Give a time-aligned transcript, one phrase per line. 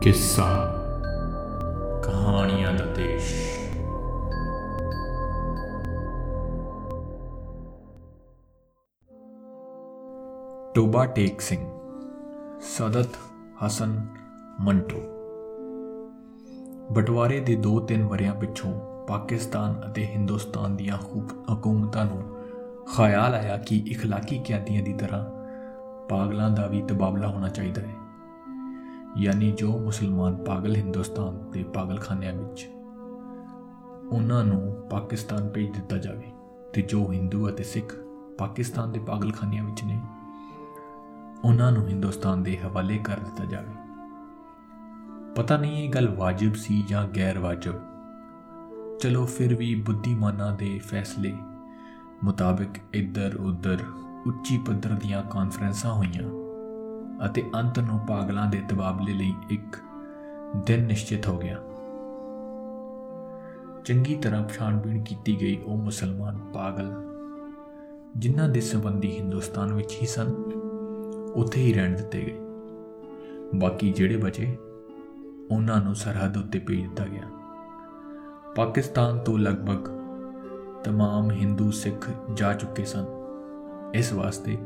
[0.00, 0.72] ਕਿੱਸਾ
[2.04, 3.32] ਕਹਾਣੀਆਂ ਦਾ ਦੇਸ਼
[10.74, 11.66] ਟੋਬਾ ਟੇਕ ਸਿੰਘ
[12.60, 13.08] ਸਦਤ
[13.66, 14.00] ਹਸਨ
[14.60, 15.00] ਮੰਟੋ
[16.92, 18.72] ਬਟਵਾਰੇ ਦੇ 2-3 ਵਰਿਆਂ ਪਿੱਛੋਂ
[19.08, 20.98] ਪਾਕਿਸਤਾਨ ਅਤੇ ਹਿੰਦੁਸਤਾਨ ਦੀਆਂ
[21.52, 22.22] ਹਕੂਮਤਾਂ ਨੂੰ
[22.96, 25.24] ਖਿਆਲ ਆਇਆ ਕਿ اخلاقی ਕੈਦੀਆਂ ਦੀ ਤਰ੍ਹਾਂ
[26.08, 27.95] ਪਾਗਲਾਂ ਦਾ ਵੀ ਤਬਾਦਲਾ ਹੋਣਾ ਚਾਹੀਦਾ ਹੈ
[29.17, 32.69] ਯਾਨੀ ਜੋ ਮੁਸਲਮਾਨ ਪਾਗਲ ਹਿੰਦੁਸਤਾਨ ਦੇ ਪਾਗਲਖਾਨਿਆਂ ਵਿੱਚ
[34.11, 36.31] ਉਹਨਾਂ ਨੂੰ ਪਾਕਿਸਤਾਨ ਭੇਜ ਦਿੱਤਾ ਜਾਵੇ
[36.73, 37.95] ਤੇ ਜੋ ਹਿੰਦੂ ਅਤੇ ਸਿੱਖ
[38.37, 40.01] ਪਾਕਿਸਤਾਨ ਦੇ ਪਾਗਲਖਾਨਿਆਂ ਵਿੱਚ ਨੇ,
[41.43, 43.73] ਉਹਨਾਂ ਨੂੰ ਹਿੰਦੁਸਤਾਨ ਦੇ ਹਵਾਲੇ ਕਰ ਦਿੱਤਾ ਜਾਵੇ।
[45.35, 47.73] ਪਤਾ ਨਹੀਂ ਇਹ ਗੱਲ ਵਾਜਿਬ ਸੀ ਜਾਂ ਗੈਰ ਵਾਜਿਬ
[48.99, 51.37] ਚਲੋ ਫਿਰ ਵੀ ਬੁੱਧੀਮਾਨਾਂ ਦੇ ਫੈਸਲੇ
[52.23, 53.79] ਮੁਤਾਬਕ ਇੱਧਰ ਉੱਧਰ
[54.27, 56.46] ਉੱਚੀ ਪੱਧਰ ਦੀਆਂ ਕਾਨਫਰੰਸਾਂ ਹੋਈਆਂ।
[57.26, 59.76] ਅਤੇ ਅੰਤ ਨੂੰ ਪਾਗਲਾਂ ਦੇ ਤਬਾਦਲੇ ਲਈ ਇੱਕ
[60.56, 61.58] ਦਿਨ ਨਿਸ਼ਚਿਤ ਹੋ ਗਿਆ
[63.84, 66.92] ਚੰਗੀ ਤਰ੍ਹਾਂ ਪਛਾਣਬੀਣ ਕੀਤੀ ਗਈ ਉਹ ਮੁਸਲਮਾਨ ਪਾਗਲ
[68.16, 70.34] ਜਿਨ੍ਹਾਂ ਦੇ ਸੰਬੰਧੀ ਹਿੰਦੁਸਤਾਨ ਵਿੱਚ ਹੀ ਸਨ
[71.34, 72.38] ਉੱਥੇ ਹੀ ਰਹਿਣ ਦਿੱਤੇ ਗਏ
[73.54, 74.56] ਬਾਕੀ ਜਿਹੜੇ ਬਚੇ
[75.50, 77.28] ਉਹਨਾਂ ਨੂੰ ਸਰਹੱਦ ਉੱਤੇ ਭੇਜ ਦਿੱਤਾ ਗਿਆ
[78.56, 80.02] ਪਾਕਿਸਤਾਨ ਤੋਂ ਲਗਭਗ
[80.88, 83.04] तमाम ਹਿੰਦੂ ਸਿੱਖ ਜਾ ਚੁੱਕੇ ਸਨ
[83.94, 84.58] ਇਸ ਵਾਸਤੇ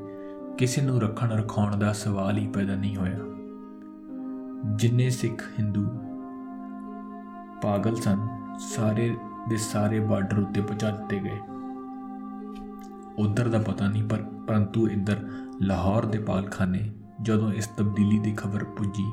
[0.61, 3.19] ਕਿਸੇ ਨੂੰ ਰੱਖਣ ਰਖਾਉਣ ਦਾ ਸਵਾਲ ਹੀ ਪੈਦਾ ਨਹੀਂ ਹੋਇਆ।
[4.75, 5.87] ਜਿੰਨੇ ਸਿੱਖ ਹਿੰਦੂ
[7.61, 8.27] ਪਾਗਲ ਸਨ,
[8.59, 9.15] ਸਾਰੇ
[9.49, 11.39] ਦੇ ਸਾਰੇ ਬਾਰਡਰ ਉੱਤੇ ਪਹੁੰਚਾ ਦਿੱਤੇ ਗਏ।
[13.19, 14.17] ਉਧਰ ਦਾ ਪਤਾ ਨਹੀਂ, ਪਰ
[14.47, 15.29] ਪਰੰਤੂ ਇੱਧਰ
[15.61, 19.11] ਲਾਹੌਰ ਦੇ ਪਾਗਲਖਾਨੇ ਜਦੋਂ ਇਸ ਤਬਦੀਲੀ ਦੀ ਖਬਰ ਪੁੱਜੀ,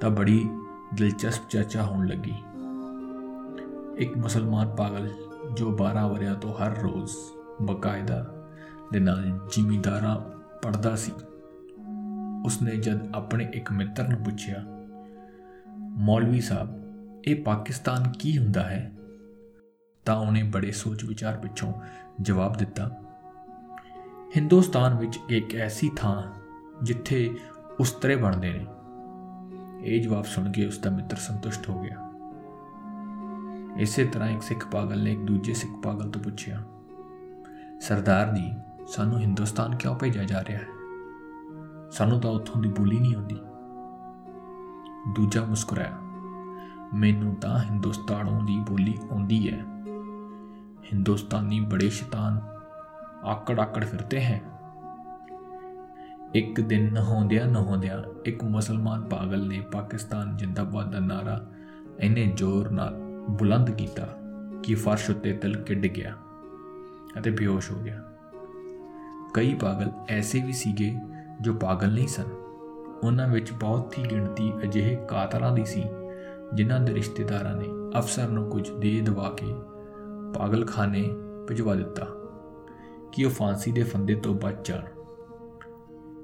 [0.00, 0.50] ਤਾਂ ਬੜੀ
[0.94, 2.34] ਦਿਲਚਸਪ ਚਰਚਾ ਹੋਣ ਲੱਗੀ।
[3.96, 5.10] ਇੱਕ ਮੁਸਲਮਾਨ ਪਾਗਲ
[5.54, 7.12] ਜੋ 12 ਵਰਿਆਂ ਤੋਂ ਹਰ ਰੋਜ਼
[7.62, 8.34] ਬਕਾਇਦਾ
[8.92, 11.12] ਦੇ ਨਾਲ ਜ਼ਿਮੀਦਾਰਾਂ ਪੜਦਾ ਸੀ।
[12.44, 14.64] ਉਸਨੇ ਜਦ ਆਪਣੇ ਇੱਕ ਮਿੱਤਰ ਨੂੰ ਪੁੱਛਿਆ,
[15.98, 16.68] ਮੌਲਵੀ ਸਾਹਿਬ,
[17.24, 18.90] ਇਹ ਪਾਕਿਸਤਾਨ ਕੀ ਹੁੰਦਾ ਹੈ?
[20.06, 21.72] ਤਾਂ ਉਹਨੇ ਬੜੇ ਸੋਚ ਵਿਚਾਰ ਪਿੱਛੋਂ
[22.20, 22.90] ਜਵਾਬ ਦਿੱਤਾ,
[24.36, 26.22] ਹਿੰਦੁਸਤਾਨ ਵਿੱਚ ਇੱਕ ਐਸੀ ਥਾਂ
[26.82, 27.34] ਜਿੱਥੇ
[27.80, 28.66] ਉਸਤਰੇ ਬਣਦੇ ਨੇ।
[29.84, 32.08] ਇਹ ਜਵਾਬ ਸੁਣ ਕੇ ਉਸ ਦਾ ਮਿੱਤਰ ਸੰਤੁਸ਼ਟ ਹੋ ਗਿਆ।
[33.78, 36.62] ਇਸੇ ਤਰ੍ਹਾਂ ਇੱਕ ਸਿੱਖ ਪਾਗਲ ਨੇ ਇੱਕ ਦੂਜੇ ਸਿੱਖ ਪਾਗਲ ਤੋਂ ਪੁੱਛਿਆ,
[37.80, 38.50] ਸਰਦਾਰ ਜੀ
[38.90, 40.66] ਸਾਨੂੰ ਹਿੰਦੁਸਤਾਨ ਕਿਉਂ ਭੇਜਿਆ ਜਾ ਰਿਹਾ ਹੈ?
[41.90, 43.34] ਸਾਨੂੰ ਤਾਂ ਉੱਥੋਂ ਦੀ ਬੋਲੀ ਨਹੀਂ ਆਉਂਦੀ।
[45.14, 45.98] ਦੂਜਾ ਮੁਸਕਰਾਇਆ,
[46.94, 49.64] ਮੈਨੂੰ ਤਾਂ ਹਿੰਦੁਸਤਾਨੋਂ ਦੀ ਬੋਲੀ ਆਉਂਦੀ ਹੈ।
[50.92, 52.40] ਹਿੰਦੁਸਤਾਨੀ ਬੜੇ ਸ਼ੈਤਾਨ
[53.24, 54.42] ਆਕੜ ਆਕੜ ਫਿਰਤੇ ਹੈ।
[56.34, 61.46] ਇੱਕ ਦਿਨ ਨਹਾਉਂਦਿਆਂ ਨਹਾਉਂਦਿਆਂ ਇੱਕ ਮੁਸਲਮਾਨ ਪਾਗਲ ਨੇ ਪਾਕਿਸਤਾਨ ਜਿੰਦਾਬਾਦ ਦਾ ਨਾਰਾ
[62.00, 62.94] ਇੰਨੇ ਜ਼ੋਰ ਨਾਲ
[63.30, 64.08] ਬੁਲੰਦ ਕੀਤਾ
[64.62, 66.14] ਕਿ ਫਰਸ਼ ਉੱਤੇ ਤਿਲ ਕੇ ਡਿੱਗਿਆ
[67.18, 68.09] ਅਤੇ ਬੇਹੋਸ਼ ਹੋ ਗਿਆ।
[69.34, 70.94] ਕਈ ਪਾਗਲ ਐਸੇ ਵੀ ਸੀਗੇ
[71.40, 72.24] ਜੋ ਪਾਗਲ ਨਹੀਂ ਸਨ।
[73.04, 75.84] ਉਹਨਾਂ ਵਿੱਚ ਬਹੁਤ ਹੀ ਗਿਣਤੀ ਅਜਿਹੇ ਕਾਤਲਾਂ ਦੀ ਸੀ,
[76.54, 77.64] ਜਿਨ੍ਹਾਂ ਦੇ ਰਿਸ਼ਤੇਦਾਰਾਂ ਨੇ
[77.98, 79.46] ਅਫਸਰ ਨੂੰ ਕੁਝ ਦੇ ਦਵਾ ਕੇ
[80.34, 81.10] ਪਾਗਲਖਾਨੇ
[81.48, 82.06] ਭਿਜਵਾ ਦਿੱਤਾ
[83.12, 84.82] ਕਿ ਉਹ ਫਾਂਸੀ ਦੇ ਫੰਦੇ ਤੋਂ ਬਚ ਜਾਣ।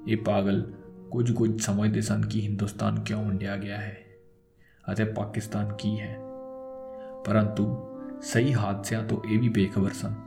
[0.08, 0.72] ਇਹ ਪਾਗਲ
[1.10, 3.98] ਕੁਝ ਕੁਝ ਸਮਝਦੇ ਸਨ ਕਿ ਹਿੰਦੁਸਤਾਨ ਕਿਉਂ ਵੰਡਿਆ ਗਿਆ ਹੈ
[4.92, 6.18] ਅਤੇ ਪਾਕਿਸਤਾਨ ਕੀ ਹੈ।
[7.24, 7.76] ਪਰੰਤੂ
[8.22, 10.25] ਸਹੀ ਹਾਦਸਿਆਂ ਤੋਂ ਇਹ ਵੀ ਬੇਖਬਰ ਸਨ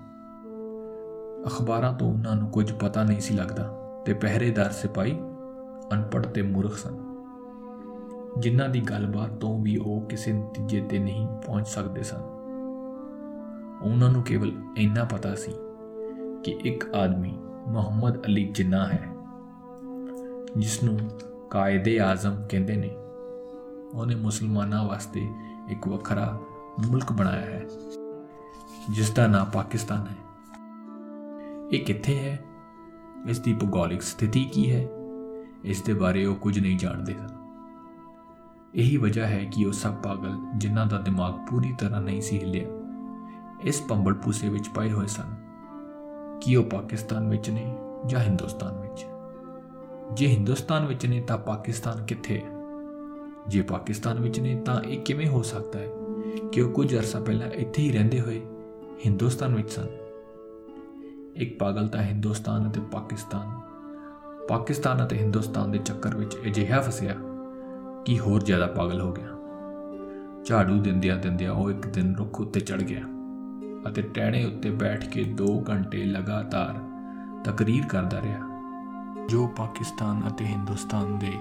[1.47, 3.63] ਅਖਬਾਰਾਂ ਤੋਂ ਉਹਨਾਂ ਨੂੰ ਕੁਝ ਪਤਾ ਨਹੀਂ ਸੀ ਲੱਗਦਾ
[4.05, 5.11] ਤੇ ਪਹਿਰੇਦਾਰ ਸਿਪਾਈ
[5.93, 6.97] ਅਨਪੜ੍ਹ ਤੇ ਮੂਰਖ ਸਨ।
[8.39, 12.21] ਜਿਨ੍ਹਾਂ ਦੀ ਗੱਲਬਾਤ ਤੋਂ ਵੀ ਉਹ ਕਿਸੇ ਨਤੀਜੇ ਤੇ ਨਹੀਂ ਪਹੁੰਚ ਸਕਦੇ ਸਨ।
[13.83, 15.53] ਉਹਨਾਂ ਨੂੰ ਕੇਵਲ ਇੰਨਾ ਪਤਾ ਸੀ
[16.43, 19.07] ਕਿ ਇੱਕ ਆਦਮੀ ਮੁਹੰਮਦ ਅਲੀ ਜਿੰਨਾ ਹੈ
[20.57, 20.99] ਜਿਸ ਨੂੰ
[21.49, 22.89] ਕਾਇਦੇ ਆਜ਼ਮ ਕਹਿੰਦੇ ਨੇ,
[23.93, 25.27] ਉਹਨੇ ਮੁਸਲਮਾਨਾਂ ਵਾਸਤੇ
[25.69, 26.39] ਇੱਕ ਵੱਖਰਾ
[26.87, 27.65] ਮੁਲਕ ਬਣਾਇਆ ਹੈ
[28.89, 30.28] ਜਿਸ ਦਾ ਨਾਮ ਪਾਕਿਸਤਾਨ ਹੈ।
[31.73, 32.39] ਇਹ ਕਿੱਥੇ ਹੈ?
[33.27, 34.87] ਇਸ ਦੀ ਭੂਗੋਲਿਕ ਸਥਿਤੀ ਕੀ ਹੈ?
[35.63, 37.27] ਇਸ ਦੇ ਬਾਰੇ ਉਹ ਕੁਝ ਨਹੀਂ ਜਾਣਦੇ ਸਨ।
[38.75, 42.67] ਇਹੀ ਵਜ੍ਹਾ ਹੈ ਕਿ ਉਹ ਸਭ ਪਾਗਲ ਜਿਨ੍ਹਾਂ ਦਾ ਦਿਮਾਗ ਪੂਰੀ ਤਰ੍ਹਾਂ ਨਹੀਂ ਸੀ ਹਿੱਲਿਆ।
[43.63, 45.35] ਇਸ ਪੰਬਲ ਪੂਸੇ ਵਿੱਚ ਪਏ ਹੋਏ ਸਨ
[46.41, 49.05] ਕਿ ਉਹ ਪਾਕਿਸਤਾਨ ਵਿੱਚ ਨੇ ਜਾਂ ਹਿੰਦੁਸਤਾਨ ਵਿੱਚ।
[50.13, 52.49] ਜੇ ਹਿੰਦੁਸਤਾਨ ਵਿੱਚ ਨੇ ਤਾਂ ਪਾਕਿਸਤਾਨ ਕਿੱਥੇ ਹੈ?
[53.47, 55.87] ਜੇ ਪਾਕਿਸਤਾਨ ਵਿੱਚ ਨੇ ਤਾਂ ਇਹ ਕਿਵੇਂ ਹੋ ਸਕਦਾ ਹੈ
[56.51, 58.41] ਕਿ ਉਹ ਕੁਝ ਅਰਸਾ ਪਹਿਲਾਂ ਇੱਥੇ ਹੀ ਰਹਿੰਦੇ ਹੋਏ
[59.05, 59.85] ਹਿੰਦੁਸਤਾਨ ਵਿੱਚ ਸਨ?
[61.35, 63.59] ਇੱਕ ਪਾਗਲ ਤਾਂ ਹਿੰਦੁਸਤਾਨ ਅਤੇ ਪਾਕਿਸਤਾਨ।
[64.49, 67.15] ਪਾਕਿਸਤਾਨ ਅਤੇ ਹਿੰਦੁਸਤਾਨ ਦੇ ਚੱਕਰ ਵਿੱਚ ਅਜਿਹਾ ਫਸਿਆ
[68.05, 69.27] ਕਿ ਹੋਰ ਜ਼ਿਆਦਾ ਪਾਗਲ ਹੋ ਗਿਆ।
[70.45, 73.01] ਝਾੜੂ ਦਿੰਦਿਆਂ ਦਿੰਦਿਆਂ ਉਹ ਇੱਕ ਦਿਨ ਰੁੱਖ ਉੱਤੇ ਚੜ ਗਿਆ
[73.89, 76.79] ਅਤੇ ਟਹਿਣੇ ਉੱਤੇ ਬੈਠ ਕੇ 2 ਘੰਟੇ ਲਗਾਤਾਰ
[77.43, 78.47] ਤਕਰੀਰ ਕਰਦਾ ਰਿਹਾ।
[79.29, 81.33] ਜੋ ਪਾਕਿਸਤਾਨ ਅਤੇ ਹਿੰਦੁਸਤਾਨ ਦੇ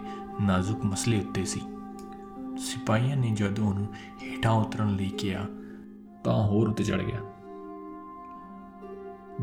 [0.43, 1.61] ਨਾਜ਼ੁਕ ਮਸਲੇ ਉੱਤੇ ਸੀ,
[2.59, 3.87] ਸਿਪਾਹੀਆਂ ਨੇ ਜਦੋਂ ਉਹਨੂੰ
[4.23, 5.45] ਹੇਠਾਂ ਉਤਰਨ ਲਈ ਕਿਹਾ
[6.25, 7.21] ਤਾਂ ਹੋਰ ਉੱਤੇ ਚੜ ਗਿਆ।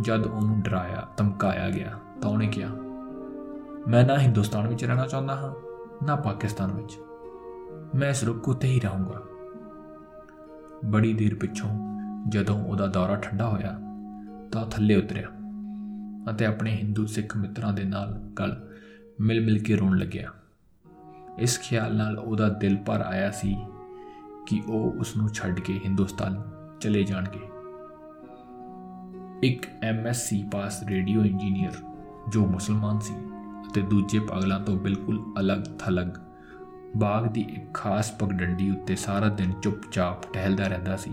[0.02, 2.70] ਜਦ ਉਹਨੂੰ ਡਰਾਇਆ, ਧਮਕਾਇਆ ਗਿਆ, ਤਾਂ ਉਹਨੇ ਕਿਹਾ,
[3.88, 5.54] ਮੈਂ ਨਾ ਹਿੰਦੁਸਤਾਨ ਵਿੱਚ ਰਹਿਣਾ ਚਾਹੁੰਦਾ ਹਾਂ,
[6.06, 7.00] ਨਾ ਪਾਕਿਸਤਾਨ ਵਿੱਚ।
[7.96, 9.22] ਮੈਂ ਇਸ ਰੁੱਖ ਉੱਤੇ ਹੀ ਰਹੂੰਗਾ।
[10.86, 12.00] ਬੜੀ ਦੇਰ ਪਿੱਛੋਂ
[12.30, 13.80] ਜਦੋਂ ਉਹਦਾ ਦੌਰਾ ਠੰਡਾ ਹੋਇਆ,
[14.52, 15.28] ਤਾਂ ਥੱਲੇ ਉਤਰਿਆ
[16.30, 18.68] ਅਤੇ ਆਪਣੇ ਹਿੰਦੂ ਸਿੱਖ ਮਿੱਤਰਾਂ ਦੇ ਨਾਲ ਗਲ
[19.22, 20.32] ਮਿਲ ਮਿਲ ਕੇ ਰੋਣ ਲੱਗਿਆ।
[21.40, 23.58] ਇਸ ਖਿਆਲ ਨਾਲ ਉਹਦਾ ਦਿਲ ਭਰ ਆਇਆ ਸੀ
[24.48, 26.44] ਕਿ ਉਹ ਉਸ ਨੂੰ ਛੱਡ ਕੇ ਹਿੰਦੁਸਤਾਨ
[26.80, 27.40] ਚਲੇ ਜਾਣਗੇ।
[29.46, 31.72] ਇੱਕ ਐਮਐਸਸੀ ਪਾਸ ਰੇਡੀਓ ਇੰਜੀਨੀਅਰ
[32.30, 33.14] ਜੋ ਮੁਸਲਮਾਨ ਸੀ
[33.72, 36.08] ਅਤੇ ਦੂਜੇ ਪਾਗਲਾਂ ਤੋਂ ਬਿਲਕੁਲ ਅਲੱਗ-ਥਲੱਗ
[36.98, 41.12] ਬਾਗ ਦੀ ਇੱਕ ਖਾਸ ਪਗਡੰਡੀ ਉੱਤੇ ਸਾਰਾ ਦਿਨ ਚੁੱਪਚਾਪ ਟਹਿਲਦਾ ਰਹਿੰਦਾ ਸੀ।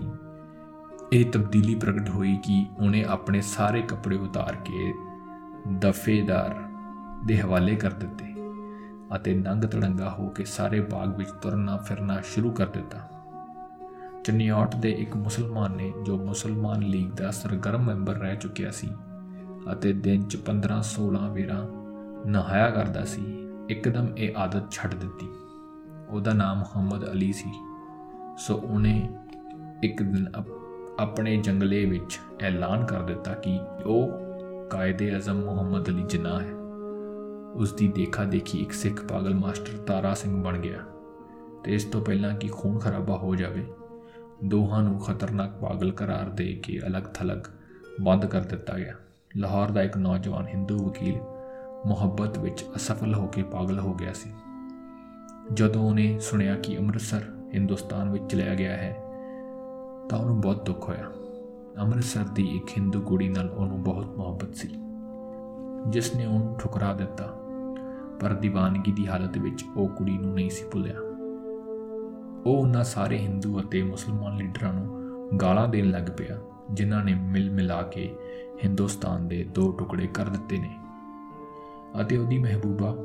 [1.13, 4.93] ਇਹ ਤਬਦੀਲੀ ਪ੍ਰਗਟ ਹੋਈ ਕਿ ਉਹਨੇ ਆਪਣੇ ਸਾਰੇ ਕੱਪੜੇ ਉਤਾਰ ਕੇ
[5.73, 6.63] ਦਫੇਦਾਰ
[7.25, 8.33] ਦੇ ਹਵਾਲੇ ਕਰ ਦਿੱਤੇ
[9.15, 13.12] ਅਤੇ ਨੰਗ ਤੜੰਗਾ ਹੋ ਕੇ ਸਾਰੇ ਬਾਗ ਵਿੱਚ ਤੁਰਨਾ ਫਿਰਨਾ ਸ਼ੁਰੂ ਕਰ ਦਿੱਤਾ।
[14.23, 18.89] ਚਨਿਆਟ ਦੇ ਇੱਕ ਮੁਸਲਮਾਨ ਨੇ ਜੋ ਮੁਸਲਮਾਨ ਲੀਗ ਦਾ ਸਰਗਰਮ ਮੈਂਬਰ ਰਹਿ ਚੁੱਕਿਆ ਸੀ
[19.71, 21.69] ਅਤੇ ਦਿਨ 'ਚ 15-16 ਵੇਰਾ
[22.25, 25.27] ਨਹਾਇਆ ਕਰਦਾ ਸੀ, ਇੱਕਦਮ ਇਹ ਆਦਤ ਛੱਡ ਦਿੱਤੀ।
[26.09, 27.51] ਉਹਦਾ ਨਾਮ ਮੁਹੰਮਦ ਅਲੀ ਸੀ।
[28.37, 29.09] ਸੋ ਉਹਨੇ
[29.83, 30.31] ਇੱਕ ਦਿਨ
[30.99, 34.09] ਆਪਣੇ ਜੰਗਲੇ ਵਿੱਚ ਐਲਾਨ ਕਰ ਦਿੱਤਾ ਕਿ ਉਹ
[34.69, 36.53] ਕਾਇਦੇ ਆਜ਼ਮ ਮੁਹੰਮਦ ਅਲੀ ਜਿਨਾ ਹੈ।
[37.53, 40.79] ਉਸ ਦੀ ਦੇਖਾ ਦੇਖੀ ਇੱਕ ਸਿੱਖ ਪਾਗਲ ਮਾਸਟਰ ਤਾਰਾ ਸਿੰਘ ਬਣ ਗਿਆ
[41.63, 43.67] ਤੇ ਇਸ ਤੋਂ ਪਹਿਲਾਂ ਕਿ ਖੂਨ ਖਰਾਬਾ ਹੋ ਜਾਵੇ
[44.45, 47.37] ਦੋਹਾਂ ਨੂੰ ਖਤਰਨਾਕ ਪਾਗਲ ਕਰਾਰ ਦੇ ਕੇ ਅਲੱਗ-ਥਲੱਗ
[48.01, 48.93] ਬੰਦ ਕਰ ਦਿੱਤਾ ਗਿਆ।
[49.37, 51.17] ਲਾਹੌਰ ਦਾ ਇੱਕ ਨੌਜਵਾਨ ਹਿੰਦੂ ਵਕੀਲ
[51.85, 54.29] ਮੁਹੱਬਤ ਵਿੱਚ ਅਸਫਲ ਹੋ ਕੇ ਪਾਗਲ ਹੋ ਗਿਆ ਸੀ।
[55.53, 57.21] ਜਦੋਂ ਉਹਨੇ ਸੁਣਿਆ ਕਿ ਅੰਮ੍ਰਿਤਸਰ
[57.53, 58.93] ਹਿੰਦੁਸਤਾਨ ਵਿੱਚ ਚਲਿਆ ਗਿਆ ਹੈ,
[60.09, 61.03] ਤਾਂ ਉਹਨੂੰ ਬਹੁਤ ਦੁੱਖ ਹੋਇਆ।
[61.77, 64.69] ਅੰਮ੍ਰਿਤਸਰ ਦੀ ਇੱਕ ਹਿੰਦੂ ਕੁੜੀ ਨਾਲ ਉਹਨੂੰ ਬਹੁਤ ਮੁਹੱਬਤ ਸੀ,
[65.87, 67.33] ਜਿਸ ਨੇ ਉਹਨੂੰ ਠੁਕਰਾ ਦਿੱਤਾ।
[68.21, 70.95] ਪਰ ਦੀਵਾਨਗੀ ਦੀ ਹਾਲਤ ਵਿੱਚ ਉਹ ਕੁੜੀ ਨੂੰ ਨਹੀਂ ਸੀ ਭੁੱਲਿਆ।
[72.45, 75.03] ਉਹ ਉਹਨਾਂ ਸਾਰੇ ਹਿੰਦੂ ਅਤੇ ਮੁਸਲਮਾਨ ਲੀਡਰਾਂ ਨੂੰ
[75.41, 76.39] ਗਾਲਾਂ ਦੇਣ ਲੱਗ ਪਿਆ,
[76.71, 78.15] ਜਿਨ੍ਹਾਂ ਨੇ ਮਿਲ ਮਿਲਾ ਕੇ
[78.63, 80.79] ਹਿੰਦੁਸਤਾਨ ਦੇ ਦੋ ਟੁਕੜੇ ਕਰ ਦਿੱਤੇ ਨੇ।
[82.01, 82.95] ਅਤੇ ਉਹਦੀ ਮਹਿਬੂਬਾ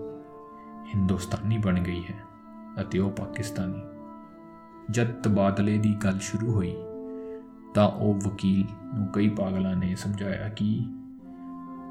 [0.94, 2.14] ਹਿੰਦੁਸਤਾਨੀ ਬਣ ਗਈ ਹੈ
[2.81, 3.82] ਅਤੇ ਉਹ ਪਾਕਿਸਤਾਨੀ।
[4.90, 6.76] ਜਦ ਤਬਾਦਲੇ ਦੀ ਗੱਲ ਸ਼ੁਰੂ ਹੋਈ,
[7.75, 8.64] ਤਾਂ ਉਹ ਵਕੀਲ
[8.99, 10.87] ਨੂੰ ਕਈ ਪਾਗਲਾਂ ਨੇ ਸਮਝਾਇਆ ਕਿ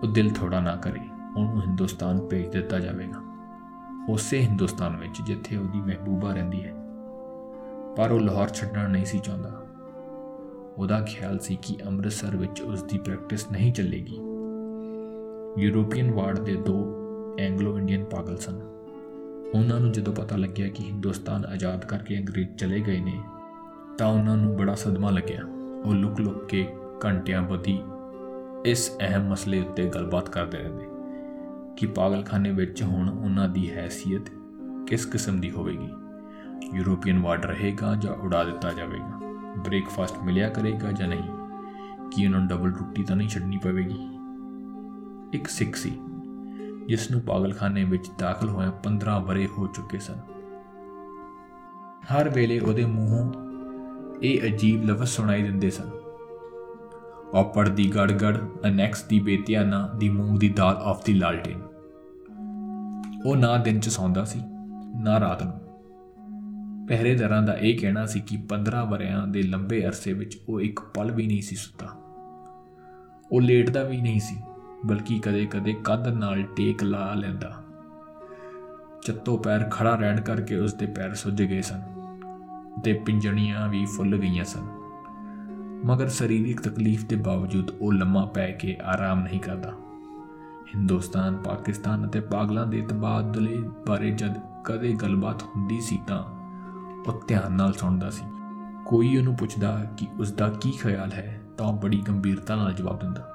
[0.04, 1.02] ਉਹ ਦਿਲ ਥੋੜਾ ਨਾ ਕਰੇ,
[1.38, 3.22] ਉਹਨੂੰ ਹਿੰਦੁਸਤਾਨ ਭੇਜ ਦਿੱਤਾ ਜਾਵੇਗਾ।
[4.10, 6.87] ਉਸੇ ਹਿੰਦੁਸਤਾਨ ਵਿੱਚ ਜਿੱਥੇ ਉਹਦੀ ਮਹਿਬੂਬਾ ਰਹਿੰਦੀ ਹੈ
[7.98, 9.62] ਪਰ ਉਹ ਲਾਹੌਰ ਛੱਡਣਾ ਨਹੀਂ ਸੀ ਚਾਹੁੰਦਾ।
[10.78, 14.16] ਉਹਦਾ ਖਿਆਲ ਸੀ ਕਿ ਅੰਮ੍ਰਿਤਸਰ ਵਿੱਚ ਉਸ ਦੀ ਪ੍ਰੈਕਟਿਸ ਨਹੀਂ ਚੱਲੇਗੀ।
[15.60, 16.96] ਯੂਰੋਪੀਅਨ ਵਾਰਡ ਦੇ ਦੋ
[17.40, 18.56] ਐਂਗਲੋ ਇੰਡੀਅਨ ਪਾਗਲ ਸਨ।
[19.54, 23.24] ਉਹਨਾਂ ਨੂੰ ਜਦੋਂ ਪਤਾ ਲੱਗਿਆ ਕਿ ਹਿੰਦੁਸਤਾਨ ਆਜ਼ਾਦ ਕਰਕੇ ਅੰਗਰੇਜ਼ ਚਲੇ ਗਏ ਨੇ,
[23.98, 25.42] ਤਾਂ ਉਹਨਾਂ ਨੂੰ ਬੜਾ ਸਦਮਾ ਲੱਗਿਆ।
[25.86, 26.68] ਉਹ ਲੁਕ-ਲੁਕ ਕੇ
[27.06, 27.80] ਘੰਟਿਆਂ ਬਦੀ
[28.66, 30.86] ਇਸ ਅਹਿਮ ਮਸਲੇ ਉੱਤੇ ਗੱਲਬਾਤ ਕਰਦੇ ਰਹਿੰਦੇ
[31.78, 34.24] ਕਿ ਪਾਗਲਖਾਨੇ ਵਿੱਚ ਹੁਣ ਉਹਨਾਂ ਦੀ ਹیثیت
[34.88, 35.90] ਕਿਸ ਕਿਸਮ ਦੀ ਹੋਵੇਗੀ।
[36.74, 39.20] ਯੂਰੋਪੀਅਨ ਵਾਰਡ ਰਹੇਗਾ ਜਾਂ ਉਡਾ ਦਿੱਤਾ ਜਾਵੇਗਾ।
[39.58, 41.30] ਬ੍ਰੇਕਫਾਸਟ ਮਿਲਿਆ ਕਰੇਗਾ ਜਾਂ ਨਹੀਂ?
[42.12, 44.10] ਕੀ ਉਹਨਾਂ ਨੂੰ ਡਬਲ ਰੋਟੀ ਤਾਂ ਨਹੀਂ ਛੱਡਣੀ ਪਵੇਗੀ?
[45.34, 45.90] ਇੱਕ ਸਿੱਖ ਸੀ,
[46.88, 50.16] ਜਿਸ ਨੂੰ ਪਾਗਲਖਾਨੇ ਵਿੱਚ ਦਾਖਲ ਹੋਏ 15 ਬਰੇ ਹੋ ਚੁੱਕੇ ਸਨ।
[52.14, 53.34] ਹਰ ਵੇਲੇ ਉਹਦੇ ਮੂੰਹੋਂ
[54.24, 55.90] ਇਹ ਅਜੀਬ ਲਫ਼ਜ਼ ਸੁਣਾਈ ਦਿੰਦੇ ਸਨ।
[57.34, 58.38] ਔਪੜ ਦੀ ਗੜਗੜ,
[58.68, 61.62] ਅਨੈਕਸ ਦੀ ਬੇਤਿਆਨਾ, ਦੀ ਮੂੰਗ ਦੀ ਦਾਲ ਆਫ ਦੀ ਲਾਲਟੇਨ।
[63.26, 64.42] ਉਹ ਨਾ ਦਿਨ ਚ ਸੌਂਦਾ ਸੀ,
[65.04, 65.67] ਨਾ ਰਾਤ ਨੂੰ।
[66.88, 71.12] ਪਹਿਰੇਦਾਰਾਂ ਦਾ ਇਹ ਕਹਿਣਾ ਸੀ ਕਿ 15 ਵਰਿਆਂ ਦੇ ਲੰਬੇ ਅਰਸੇ ਵਿੱਚ ਉਹ ਇੱਕ ਪਲ
[71.12, 71.86] ਵੀ ਨਹੀਂ ਸੀ ਸੁੱਤਾ।
[73.32, 74.42] ਉਹ ਲੇਟਦਾ ਵੀ ਨਹੀਂ ਸੀ,
[74.86, 77.64] ਬਲਕਿ ਕਦੇ-ਕਦੇ ਕੰਧ ਨਾਲ ਟੇਕ ਲਾ ਲੈਂਦਾ।
[79.06, 81.82] ਚੱਤੋ ਪੈਰ ਖੜਾ ਰਹਿਣ ਕਰਕੇ ਉਸ ਦੇ ਪੈਰ ਸੁੱਜ ਗਏ ਸਨ
[82.84, 84.62] ਤੇ ਪਿੰਜਣੀਆਂ ਵੀ ਫੁੱਲ ਗਈਆਂ ਸਨ।
[85.86, 89.72] ਮਗਰ ਸਰੀਰਕ ਤਕਲੀਫ ਦੇ ਬਾਵਜੂਦ ਉਹ ਲੰਮਾ ਪੈ ਕੇ ਆਰਾਮ ਨਹੀਂ ਕਰਦਾ।
[90.76, 96.37] ਹਿੰਦੁਸਤਾਨ, ਪਾਕਿਸਤਾਨ ਅਤੇ ਪਾਗਲਾਂ ਦੇ ਤਬਾਦਲੇ ਬਾਰੇ ਜਦ ਕਦੇ ਗੱਲਬਾਤ ਹੁੰਦੀ ਸੀ ਤਾਂ
[97.08, 98.24] ਉਹ ਧਿਆਨ ਨਾਲ ਸੁਣਦਾ ਸੀ।
[98.86, 103.34] ਕੋਈ ਉਹਨੂੰ ਪੁੱਛਦਾ ਕਿ ਉਸ ਦਾ ਕੀ ਖਿਆਲ ਹੈ, ਤਾਂ ਬੜੀ ਗੰਭੀਰਤਾ ਨਾਲ ਜਵਾਬ ਦਿੰਦਾ।